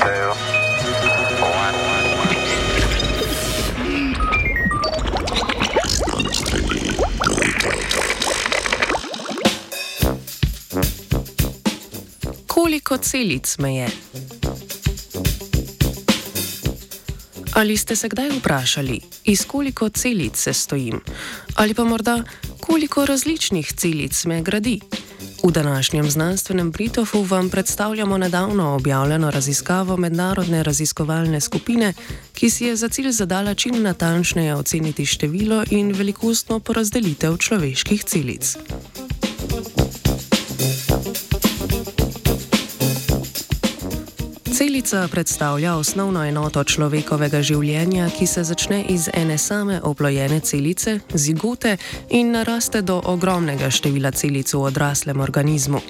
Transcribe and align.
two, 0.00 0.32
one. 1.42 1.76
Koliko 12.46 12.98
celic 12.98 13.58
me 13.58 13.74
je? 13.76 13.88
Ali 17.52 17.76
ste 17.76 17.96
se 17.96 18.08
kdaj 18.08 18.30
vprašali, 18.30 19.00
iz 19.24 19.44
koliko 19.44 19.88
celic 19.88 20.36
se 20.36 20.52
stojim? 20.52 21.00
Ali 21.54 21.74
pa 21.74 21.84
morda, 21.84 22.22
koliko 22.60 23.06
različnih 23.06 23.72
celic 23.72 24.24
me 24.24 24.42
gradi? 24.42 24.80
V 25.44 25.50
današnjem 25.50 26.10
znanstvenem 26.10 26.70
Britofu 26.70 27.22
vam 27.22 27.50
predstavljamo 27.50 28.18
nedavno 28.18 28.74
objavljeno 28.74 29.30
raziskavo 29.30 29.96
mednarodne 29.96 30.62
raziskovalne 30.62 31.40
skupine, 31.40 31.92
ki 32.34 32.50
si 32.50 32.64
je 32.64 32.76
za 32.76 32.88
cilj 32.88 33.10
zadala 33.10 33.54
čim 33.54 33.82
natančneje 33.82 34.54
oceniti 34.54 35.06
število 35.06 35.64
in 35.70 35.92
velikostno 35.92 36.60
porazdelitev 36.60 37.36
človeških 37.36 38.04
celic. 38.04 38.56
Celica 44.52 45.08
predstavlja 45.08 45.76
osnovno 45.76 46.24
enoto 46.24 46.60
človekovega 46.64 47.40
življenja, 47.40 48.10
ki 48.12 48.26
se 48.28 48.42
začne 48.44 48.82
iz 48.92 49.06
ene 49.08 49.38
same 49.40 49.78
oplojene 49.80 50.42
celice, 50.44 50.98
zigote, 51.14 51.78
in 52.10 52.34
naraste 52.36 52.82
do 52.84 52.98
ogromnega 53.14 53.70
števila 53.72 54.12
celic 54.12 54.52
v 54.52 54.60
odraslem 54.68 55.24
organizmu. 55.24 55.80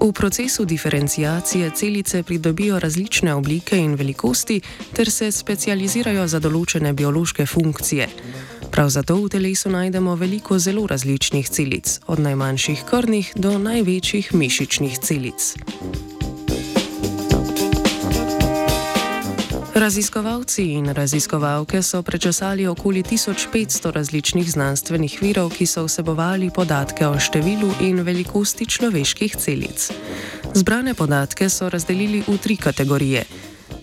V 0.00 0.08
procesu 0.16 0.64
diferencijacije 0.64 1.70
celice 1.76 2.22
pridobijo 2.22 2.78
različne 2.80 3.34
oblike 3.34 3.76
in 3.76 3.94
velikosti 3.94 4.60
ter 4.96 5.10
se 5.10 5.28
specializirajo 5.32 6.24
za 6.28 6.40
določene 6.40 6.92
biološke 6.92 7.46
funkcije. 7.46 8.08
Prav 8.72 8.88
zato 8.88 9.20
v 9.20 9.28
telesu 9.28 9.68
najdemo 9.68 10.16
veliko 10.16 10.58
zelo 10.58 10.86
različnih 10.86 11.48
celic, 11.48 12.00
od 12.06 12.24
najmanjših 12.24 12.84
krvnih 12.88 13.32
do 13.36 13.58
največjih 13.58 14.32
mišičnih 14.32 14.98
celic. 14.98 15.56
Raziskovalci 19.78 20.72
in 20.74 20.90
raziskovalke 20.90 21.82
so 21.82 22.02
prečesali 22.02 22.66
okoli 22.66 23.02
1500 23.02 23.92
različnih 23.92 24.50
znanstvenih 24.50 25.18
virov, 25.22 25.52
ki 25.54 25.66
so 25.66 25.84
vsebovali 25.86 26.50
podatke 26.50 27.06
o 27.06 27.14
številu 27.14 27.70
in 27.86 28.02
velikosti 28.02 28.66
človeških 28.66 29.36
celic. 29.38 29.92
Zbrane 30.54 30.94
podatke 30.98 31.46
so 31.48 31.70
razdelili 31.70 32.24
v 32.26 32.38
tri 32.42 32.56
kategorije: 32.56 33.22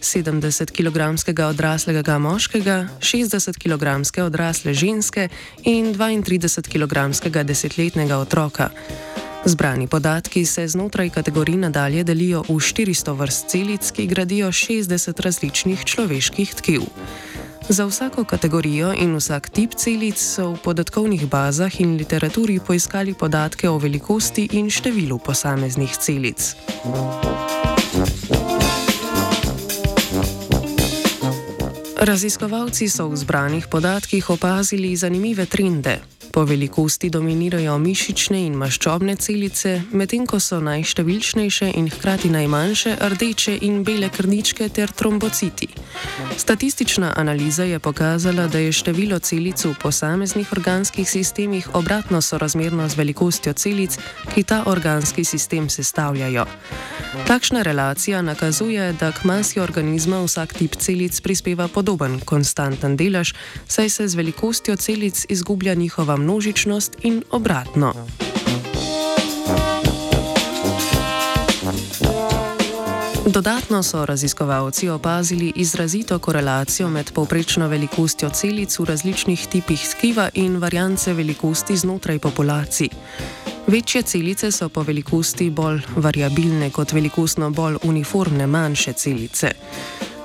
70 0.04 0.76
kg 0.76 1.16
odraslega 1.48 2.20
moškega, 2.20 2.88
60 3.00 3.56
kg 3.56 4.04
odrasle 4.26 4.74
ženske 4.74 5.30
in 5.64 5.96
32 5.96 6.76
kg 6.76 7.44
desetletnega 7.48 8.18
otroka. 8.18 8.70
Zbrani 9.46 9.88
podatki 9.88 10.46
se 10.46 10.68
znotraj 10.68 11.10
kategorij 11.10 11.56
nadalje 11.56 12.04
delijo 12.04 12.42
v 12.42 12.58
400 12.58 13.18
vrst 13.18 13.46
celic, 13.48 13.92
ki 13.92 14.08
gradijo 14.08 14.48
60 14.48 15.22
različnih 15.22 15.86
človeških 15.86 16.56
tkiv. 16.56 16.82
Za 17.70 17.86
vsako 17.86 18.24
kategorijo 18.24 18.94
in 18.94 19.16
vsak 19.16 19.50
tip 19.50 19.74
celic 19.78 20.18
so 20.18 20.52
v 20.52 20.58
podatkovnih 20.64 21.30
bazah 21.30 21.82
in 21.82 21.98
literaturi 21.98 22.60
poiskali 22.60 23.14
podatke 23.14 23.70
o 23.70 23.78
velikosti 23.78 24.48
in 24.52 24.70
številu 24.70 25.20
posameznih 25.20 25.94
celic. 25.98 26.56
Raziskovalci 32.02 32.90
so 32.90 33.10
v 33.10 33.16
zbranih 33.16 33.68
podatkih 33.68 34.30
opazili 34.30 34.96
zanimive 34.96 35.46
trende. 35.46 36.15
Po 36.36 36.44
velikosti 36.44 37.08
dominirajo 37.10 37.78
mišične 37.80 38.42
in 38.44 38.58
maščobne 38.60 39.14
celice, 39.16 39.78
medtem 39.96 40.26
ko 40.28 40.36
so 40.44 40.58
najštevilčnejše 40.60 41.70
in 41.80 41.88
hkrati 41.88 42.28
najmanjše 42.34 42.98
rdeče 43.14 43.54
in 43.62 43.78
bele 43.88 44.10
krničke 44.12 44.68
ter 44.70 44.92
trombociti. 44.92 45.70
Statistična 46.38 47.14
analiza 47.16 47.64
je 47.64 47.80
pokazala, 47.80 48.48
da 48.48 48.60
je 48.60 48.72
število 48.72 49.20
celic 49.20 49.66
v 49.66 49.74
posameznih 49.82 50.52
organskih 50.52 51.10
sistemih 51.10 51.76
obratno 51.76 52.22
sorazmerno 52.22 52.90
z 52.90 52.96
velikostjo 52.96 53.54
celic, 53.54 53.98
ki 54.34 54.44
ta 54.44 54.64
organski 54.66 55.24
sistem 55.24 55.70
sestavljajo. 55.70 56.46
Takšna 57.28 57.62
relacija 57.62 58.22
nakazuje, 58.22 58.94
da 58.94 59.12
k 59.12 59.24
masi 59.24 59.60
organizma 59.60 60.22
vsak 60.24 60.54
tip 60.54 60.76
celic 60.76 61.22
prispeva 61.22 61.68
podoben 61.68 62.20
konstanten 62.20 62.98
delež, 62.98 63.34
saj 63.68 63.90
se 63.90 64.08
z 64.08 64.16
velikostjo 64.16 64.76
celic 64.76 65.26
izgublja 65.30 65.74
njihova 65.74 66.16
množičnost 66.16 66.98
in 67.04 67.24
obratno. 67.32 67.94
Dodatno 73.36 73.84
so 73.84 74.06
raziskovalci 74.06 74.90
opazili 74.90 75.54
izrazito 75.56 76.20
korelacijo 76.20 76.90
med 76.90 77.12
povprečno 77.12 77.68
velikostjo 77.68 78.30
celic 78.30 78.80
v 78.80 78.86
različnih 78.86 79.48
tipih 79.48 79.82
tkiva 79.90 80.30
in 80.34 80.58
variance 80.58 81.14
velikosti 81.14 81.78
znotraj 81.78 82.20
populacij. 82.20 82.90
Večje 83.68 84.02
celice 84.02 84.52
so 84.52 84.70
po 84.70 84.84
velikosti 84.84 85.50
bolj 85.50 85.82
variabilne 85.96 86.70
kot 86.70 86.92
velikostno 86.92 87.50
bolj 87.50 87.76
uniformne 87.84 88.48
manjše 88.48 88.94
celice. 88.94 89.52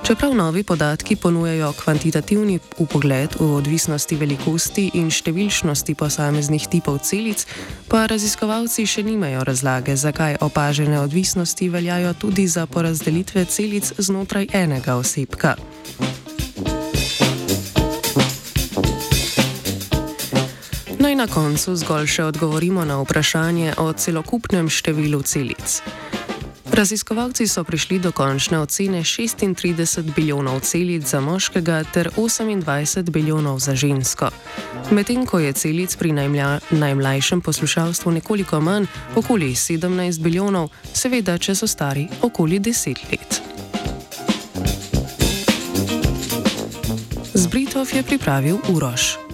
Čeprav 0.03 0.35
novi 0.35 0.63
podatki 0.63 1.15
ponujajo 1.15 1.73
kvantitativni 1.83 2.59
upogled 2.77 3.29
v 3.39 3.53
odvisnosti 3.53 4.15
velikosti 4.17 4.87
in 4.97 5.11
številčnosti 5.13 5.93
posameznih 5.93 6.65
tipov 6.73 6.97
celic, 7.05 7.45
pa 7.85 8.07
raziskovalci 8.09 8.87
še 8.89 9.05
nimajo 9.05 9.45
razlage, 9.45 9.93
zakaj 9.95 10.39
opažene 10.41 10.97
odvisnosti 10.99 11.69
veljajo 11.69 12.13
tudi 12.17 12.47
za 12.47 12.65
porazdelitve 12.65 13.45
celic 13.45 13.93
znotraj 13.97 14.49
enega 14.57 14.97
osebka. 14.97 15.53
Naj 20.97 21.15
na 21.15 21.27
koncu 21.29 21.77
zgolj 21.77 22.09
še 22.09 22.23
odgovorimo 22.33 22.85
na 22.85 22.97
vprašanje 23.01 23.77
o 23.77 23.93
celokupnem 23.93 24.65
številu 24.65 25.21
celic. 25.21 25.81
Raziskovalci 26.71 27.47
so 27.47 27.63
prišli 27.63 27.99
do 27.99 28.11
končne 28.11 28.59
ocene 28.59 29.03
36 29.03 30.15
bilijonov 30.15 30.59
celic 30.59 31.03
za 31.03 31.19
moškega 31.19 31.83
ter 31.93 32.09
28 32.17 33.09
bilijonov 33.09 33.59
za 33.59 33.75
žensko. 33.75 34.29
Medtem 34.91 35.25
ko 35.25 35.39
je 35.39 35.53
celic 35.53 35.95
pri 35.95 36.11
najmlja, 36.11 36.59
najmlajšem 36.71 37.41
poslušalstvu 37.41 38.11
nekoliko 38.11 38.59
manj, 38.59 38.85
okoli 39.15 39.51
17 39.55 40.19
bilijonov, 40.19 40.69
seveda, 40.93 41.37
če 41.37 41.55
so 41.55 41.67
stari 41.67 42.07
okoli 42.21 42.59
10 42.59 42.97
let. 43.11 43.41
Zbritov 47.33 47.87
je 47.93 48.03
pripravil 48.03 48.57
Uroš. 48.69 49.30